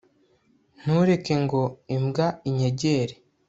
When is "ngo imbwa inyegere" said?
1.43-3.15